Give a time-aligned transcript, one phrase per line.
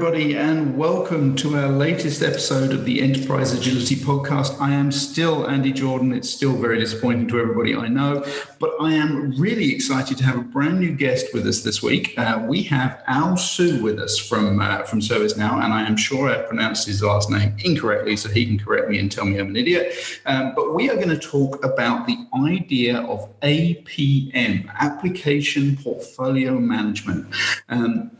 [0.00, 4.56] everybody, and welcome to our latest episode of the Enterprise Agility Podcast.
[4.60, 6.12] I am still Andy Jordan.
[6.12, 8.24] It's still very disappointing to everybody, I know,
[8.60, 12.16] but I am really excited to have a brand new guest with us this week.
[12.16, 16.30] Uh, we have Al Su with us from uh, from ServiceNow, and I am sure
[16.30, 19.48] I pronounced his last name incorrectly, so he can correct me and tell me I'm
[19.48, 19.96] an idiot.
[20.26, 27.34] Um, but we are going to talk about the idea of APM, Application Portfolio Management.
[27.68, 28.12] Um,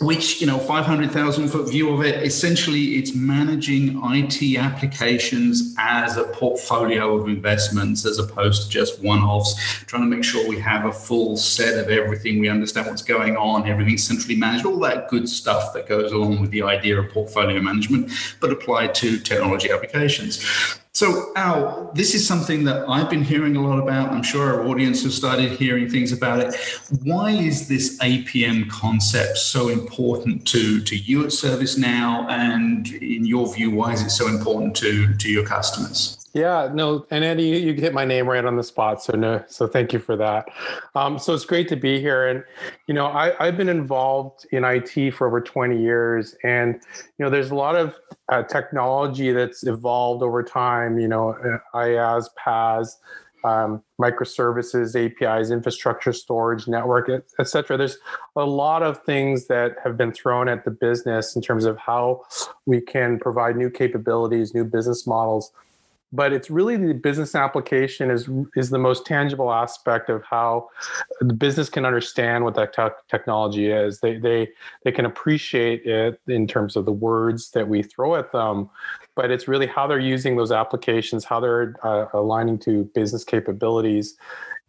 [0.00, 6.24] which you know 500,000 foot view of it essentially it's managing IT applications as a
[6.24, 10.92] portfolio of investments as opposed to just one-offs trying to make sure we have a
[10.92, 12.40] full set of everything.
[12.40, 16.40] We understand what's going on everything centrally managed all that good stuff that goes along
[16.40, 20.44] with the idea of portfolio management but applied to technology applications
[20.94, 24.12] so, Al, this is something that I've been hearing a lot about.
[24.12, 26.54] I'm sure our audience have started hearing things about it.
[27.02, 32.28] Why is this APM concept so important to, to you at ServiceNow?
[32.30, 36.23] And in your view, why is it so important to, to your customers?
[36.34, 39.00] Yeah, no, and Andy, you, you, hit my name right on the spot.
[39.00, 40.48] So no, so thank you for that.
[40.96, 42.42] Um, so it's great to be here, and
[42.88, 47.30] you know, I, I've been involved in IT for over 20 years, and you know,
[47.30, 47.94] there's a lot of
[48.30, 50.98] uh, technology that's evolved over time.
[50.98, 52.96] You know, uh, IaaS, PaaS,
[53.44, 57.76] um, microservices, APIs, infrastructure, storage, network, etc.
[57.76, 57.98] There's
[58.34, 62.24] a lot of things that have been thrown at the business in terms of how
[62.66, 65.52] we can provide new capabilities, new business models
[66.14, 70.68] but it's really the business application is is the most tangible aspect of how
[71.20, 73.98] the business can understand what that te- technology is.
[73.98, 74.48] They they
[74.84, 78.70] they can appreciate it in terms of the words that we throw at them,
[79.16, 84.16] but it's really how they're using those applications, how they're uh, aligning to business capabilities,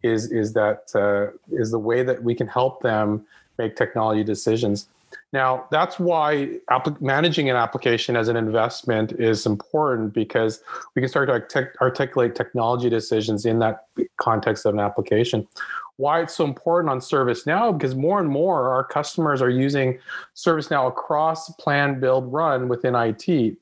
[0.02, 3.24] is is that uh, is the way that we can help them
[3.56, 4.88] make technology decisions.
[5.32, 6.58] Now, that's why
[7.00, 10.62] managing an application as an investment is important because
[10.94, 13.86] we can start to articulate technology decisions in that
[14.18, 15.46] context of an application.
[15.96, 19.98] Why it's so important on ServiceNow because more and more our customers are using
[20.34, 23.56] ServiceNow across plan, build, run within IT.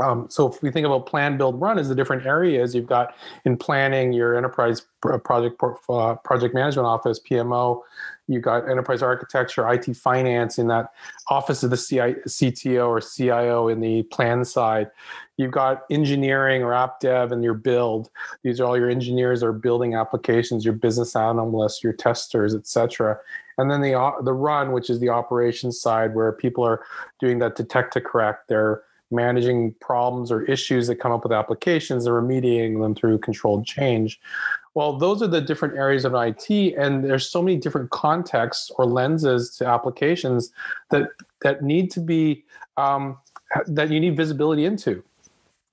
[0.00, 3.14] Um, so if we think about plan, build, run as the different areas you've got
[3.44, 7.82] in planning, your enterprise project uh, project management office, PMO,
[8.28, 10.92] You've got enterprise architecture, IT finance in that
[11.30, 14.90] office of the CI, CTO or CIO in the plan side.
[15.38, 18.10] You've got engineering or app dev and your build.
[18.42, 23.18] These are all your engineers are building applications, your business analysts, your testers, etc.
[23.56, 26.84] And then the the run, which is the operations side, where people are
[27.18, 28.48] doing that detect to correct.
[28.48, 33.64] They're managing problems or issues that come up with applications and remediating them through controlled
[33.66, 34.20] change.
[34.74, 38.84] Well, those are the different areas of IT, and there's so many different contexts or
[38.84, 40.52] lenses to applications
[40.90, 41.08] that
[41.40, 42.44] that need to be
[42.76, 43.18] um,
[43.66, 45.02] that you need visibility into.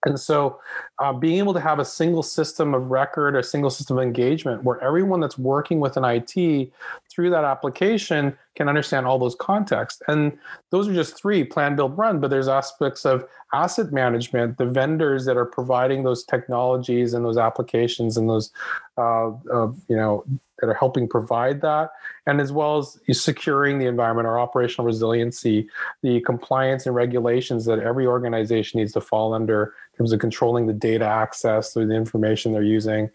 [0.05, 0.59] And so,
[0.99, 4.63] uh, being able to have a single system of record, a single system of engagement,
[4.63, 6.71] where everyone that's working with an IT
[7.09, 10.01] through that application can understand all those contexts.
[10.07, 10.37] And
[10.71, 15.25] those are just three plan, build, run, but there's aspects of asset management, the vendors
[15.25, 18.51] that are providing those technologies and those applications and those,
[18.97, 20.23] uh, uh, you know,
[20.59, 21.89] that are helping provide that,
[22.27, 25.67] and as well as securing the environment, our operational resiliency,
[26.01, 30.65] the compliance and regulations that every organization needs to fall under in terms of controlling
[30.65, 33.09] the data access through the information they're using,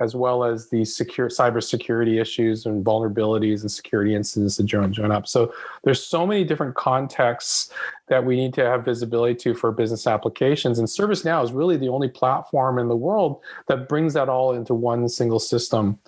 [0.00, 5.10] as well as the secure cybersecurity issues and vulnerabilities and security incidents that join, join
[5.10, 5.26] up.
[5.26, 5.52] So
[5.84, 7.72] there's so many different contexts
[8.08, 10.78] that we need to have visibility to for business applications.
[10.78, 14.74] And ServiceNow is really the only platform in the world that brings that all into
[14.74, 15.98] one single system.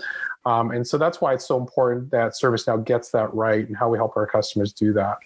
[0.45, 3.89] Um, and so that's why it's so important that ServiceNow gets that right and how
[3.89, 5.19] we help our customers do that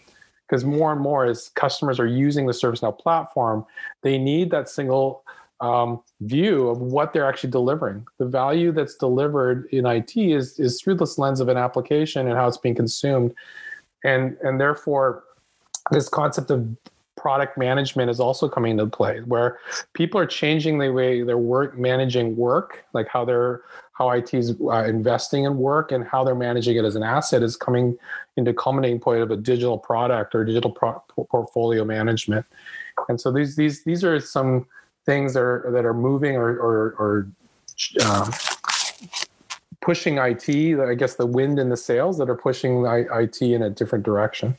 [0.53, 3.65] because more and more as customers are using the ServiceNow platform,
[4.03, 5.25] they need that single
[5.63, 8.05] um, view of what they're actually delivering.
[8.19, 12.37] The value that's delivered in IT is is through this lens of an application and
[12.37, 13.33] how it's being consumed,
[14.05, 15.25] and and therefore
[15.93, 16.69] this concept of
[17.17, 19.59] product management is also coming into play where
[19.93, 23.63] people are changing the way they're work managing work like how they're
[23.93, 27.43] how IT is uh, investing in work and how they're managing it as an asset
[27.43, 27.97] is coming
[28.37, 31.01] into culminating point of a digital product or digital pro-
[31.31, 32.45] portfolio management
[33.09, 34.67] and so these these these are some
[35.05, 37.29] things that are that are moving or or, or
[38.05, 38.31] um,
[39.81, 40.81] pushing IT.
[40.81, 44.57] I guess the wind in the sails that are pushing IT in a different direction.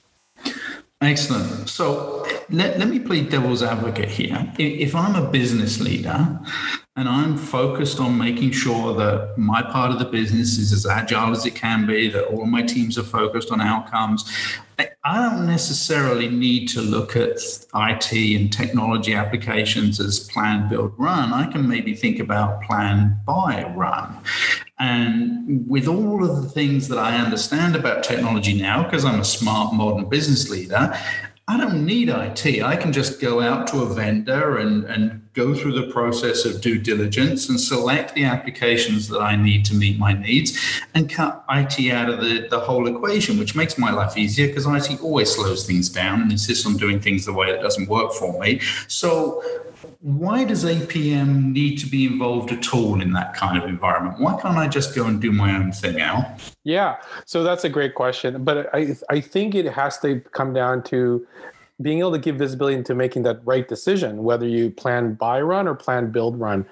[1.02, 1.70] Excellent.
[1.70, 4.52] So let, let me play devil's advocate here.
[4.58, 6.40] If I'm a business leader
[6.96, 11.32] and I'm focused on making sure that my part of the business is as agile
[11.32, 14.32] as it can be, that all my teams are focused on outcomes.
[15.06, 17.38] I don't necessarily need to look at
[17.76, 21.34] IT and technology applications as plan, build, run.
[21.34, 24.18] I can maybe think about plan, buy, run.
[24.80, 29.26] And with all of the things that I understand about technology now, because I'm a
[29.26, 30.98] smart modern business leader,
[31.46, 32.64] I don't need IT.
[32.64, 36.62] I can just go out to a vendor and, and go through the process of
[36.62, 40.58] due diligence and select the applications that I need to meet my needs
[40.94, 44.66] and cut IT out of the, the whole equation, which makes my life easier because
[44.66, 48.14] IT always slows things down and insists on doing things the way it doesn't work
[48.14, 48.62] for me.
[48.88, 49.44] So
[50.04, 54.20] why does APM need to be involved at all in that kind of environment?
[54.20, 56.38] Why can't I just go and do my own thing Al?
[56.66, 60.84] Yeah, so that's a great question, but I I think it has to come down
[60.86, 61.26] to
[61.82, 65.70] being able to give visibility into making that right decision, whether you plan buy run
[65.70, 66.66] or plan build run,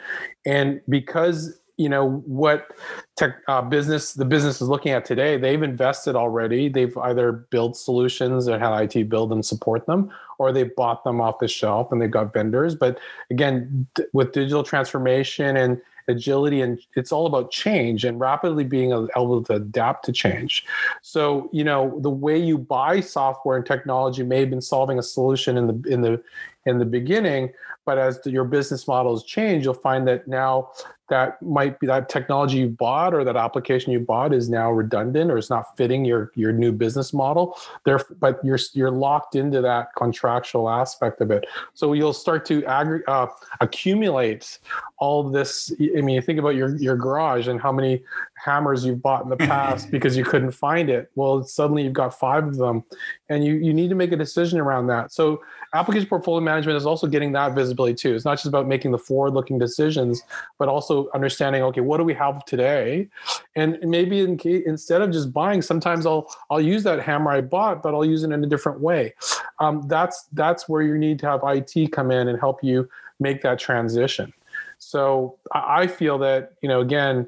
[0.46, 2.72] and because you know what
[3.18, 6.70] tech uh, business the business is looking at today they've invested already.
[6.70, 11.20] They've either built solutions and had it build and support them or they bought them
[11.20, 12.76] off the shelf and they've got vendors.
[12.76, 13.00] But
[13.32, 18.92] again d- with digital transformation and agility and it's all about change and rapidly being
[18.92, 20.64] able to adapt to change.
[21.02, 25.04] So you know the way you buy software and technology may have been solving a
[25.04, 26.22] solution in the in the
[26.66, 27.52] in the beginning
[27.86, 30.70] but as your business models change you'll find that now
[31.12, 35.30] that might be that technology you bought or that application you bought is now redundant
[35.30, 37.58] or it's not fitting your your new business model.
[37.84, 41.46] There but you're you're locked into that contractual aspect of it.
[41.74, 43.28] So you'll start to aggregate uh,
[43.60, 44.60] accumulate
[45.00, 45.74] all this.
[45.82, 48.04] I mean you think about your your garage and how many
[48.44, 51.12] hammers you've bought in the past because you couldn't find it.
[51.16, 52.84] Well suddenly you've got five of them
[53.30, 55.12] and you you need to make a decision around that.
[55.12, 55.42] So
[55.74, 58.16] application portfolio management is also getting that visibility too.
[58.16, 60.22] It's not just about making the forward looking decisions
[60.58, 63.08] but also understanding okay what do we have today?
[63.56, 67.42] And maybe in case, instead of just buying sometimes i'll i'll use that hammer i
[67.42, 69.14] bought but i'll use it in a different way.
[69.60, 72.90] Um, that's that's where you need to have it come in and help you
[73.20, 74.34] make that transition.
[74.80, 77.28] So i feel that you know again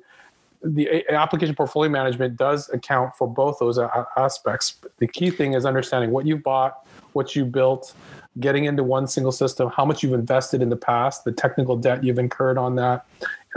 [0.63, 3.77] the application portfolio management does account for both those
[4.17, 4.79] aspects.
[4.97, 7.93] The key thing is understanding what you bought, what you built,
[8.39, 12.03] getting into one single system, how much you've invested in the past, the technical debt
[12.03, 13.05] you've incurred on that,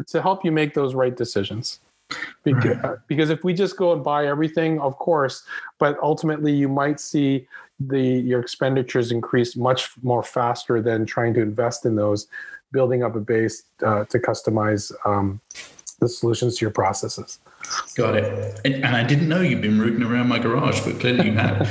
[0.08, 1.80] to help you make those right decisions.
[2.44, 2.98] Because, right.
[3.08, 5.44] because if we just go and buy everything, of course,
[5.78, 7.48] but ultimately you might see
[7.80, 12.28] the your expenditures increase much more faster than trying to invest in those,
[12.72, 15.40] building up a base uh, to customize um,
[16.00, 17.38] the solutions to your processes.
[17.96, 18.60] Got it.
[18.64, 21.66] And, and, I didn't know you've been rooting around my garage, but clearly you have.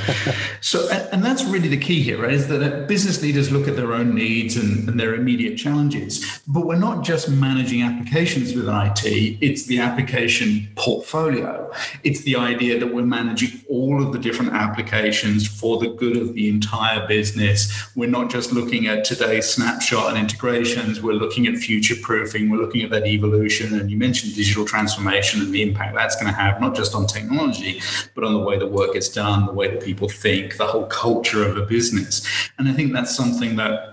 [0.60, 2.32] so, and, and, that's really the key here, right?
[2.32, 6.42] Is that uh, business leaders look at their own needs and, and, their immediate challenges.
[6.48, 11.70] But we're not just managing applications with IT, it's the application portfolio.
[12.02, 16.34] It's the idea that we're managing all of the different applications for the good of
[16.34, 17.72] the entire business.
[17.94, 22.58] We're not just looking at today's snapshot and integrations, we're looking at future proofing, we're
[22.58, 23.78] looking at that evolution.
[23.78, 26.94] And you mentioned digital transformation and the impact impact that's going to have, not just
[26.94, 27.80] on technology,
[28.14, 30.86] but on the way the work is done, the way that people think, the whole
[30.86, 32.26] culture of a business.
[32.58, 33.92] And I think that's something that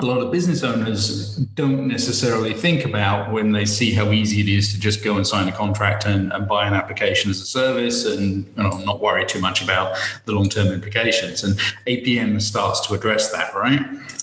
[0.00, 4.48] a lot of business owners don't necessarily think about when they see how easy it
[4.48, 7.44] is to just go and sign a contract and, and buy an application as a
[7.44, 9.94] service and you know, not worry too much about
[10.24, 11.44] the long term implications.
[11.44, 13.80] And APM starts to address that, right?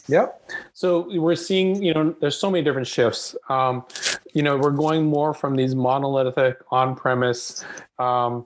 [0.07, 0.51] Yep.
[0.73, 3.35] So we're seeing, you know, there's so many different shifts.
[3.49, 3.85] Um,
[4.33, 7.65] you know, we're going more from these monolithic on-premise
[7.99, 8.45] um,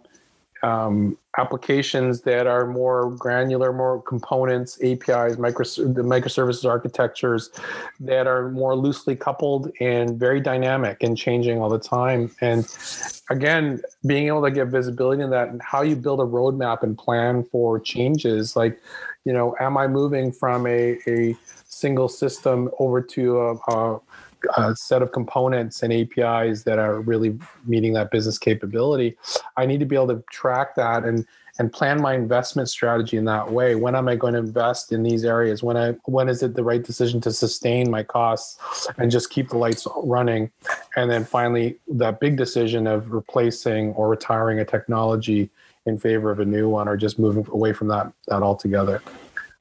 [0.63, 7.52] um, applications that are more granular, more components, APIs, micro, the microservices architectures
[8.02, 12.30] that are more loosely coupled and very dynamic and changing all the time.
[12.42, 12.68] And
[13.30, 16.98] again, being able to get visibility in that and how you build a roadmap and
[16.98, 18.80] plan for changes, like,
[19.24, 21.36] you know, am I moving from a, a
[21.66, 24.02] single system over to a, a,
[24.58, 29.18] a, set of components and APIs that are really meeting that business capability.
[29.58, 31.26] I need to be able to track that and
[31.60, 33.76] and plan my investment strategy in that way.
[33.76, 35.62] When am I going to invest in these areas?
[35.62, 39.50] When I when is it the right decision to sustain my costs and just keep
[39.50, 40.52] the lights running?
[40.96, 45.50] And then finally, that big decision of replacing or retiring a technology
[45.86, 49.02] in favor of a new one, or just moving away from that that altogether.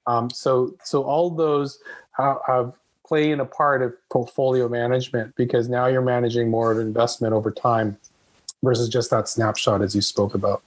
[0.06, 1.80] Um, so so all those
[2.16, 2.72] have
[3.10, 7.98] playing a part of portfolio management because now you're managing more of investment over time
[8.62, 10.62] versus just that snapshot as you spoke about.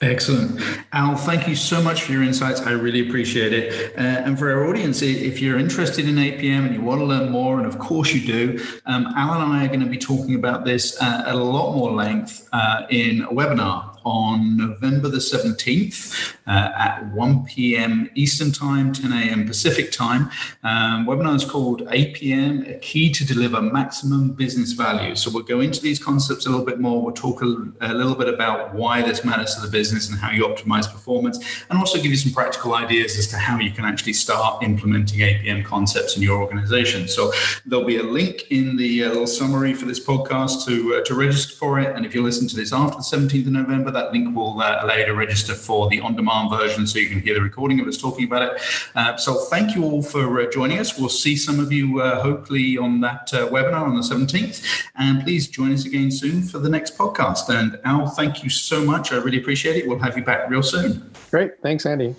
[0.00, 0.60] Excellent.
[0.92, 2.60] Al, thank you so much for your insights.
[2.60, 3.96] I really appreciate it.
[3.96, 7.30] Uh, and for our audience, if you're interested in APM and you want to learn
[7.30, 10.34] more, and of course you do, um, Al and I are going to be talking
[10.34, 15.18] about this uh, at a lot more length uh, in a webinar on November the
[15.18, 18.10] 17th uh, at 1 p.m.
[18.14, 19.46] Eastern Time, 10 a.m.
[19.46, 20.30] Pacific Time.
[20.64, 25.14] Um, webinar is called APM, a key to deliver maximum business value.
[25.14, 27.02] So we'll go into these concepts a little bit more.
[27.02, 27.46] We'll talk a,
[27.82, 31.38] a little bit about why this matters to the business and how you optimize performance,
[31.68, 35.20] and also give you some practical ideas as to how you can actually start implementing
[35.20, 37.08] APM concepts in your organization.
[37.08, 37.30] So
[37.66, 41.14] there'll be a link in the uh, little summary for this podcast to, uh, to
[41.14, 41.94] register for it.
[41.94, 44.78] And if you listen to this after the 17th of November, that link will uh,
[44.82, 47.80] allow you to register for the on demand version so you can hear the recording
[47.80, 48.62] of us talking about it.
[48.94, 50.98] Uh, so thank you all for uh, joining us.
[50.98, 54.88] We'll see some of you uh, hopefully on that webinar on the 17th.
[54.96, 57.48] And please join us again soon for the next podcast.
[57.48, 59.12] And Al, thank you so much.
[59.12, 59.86] I really appreciate it.
[59.86, 61.10] We'll have you back real soon.
[61.30, 61.60] Great.
[61.62, 62.14] Thanks, Andy.